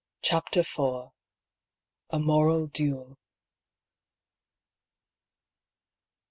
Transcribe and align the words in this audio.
]CHAPTER 0.23 0.61
IV. 0.61 1.11
A 2.09 2.17
MORAL 2.19 2.65
DUEL. 2.65 3.19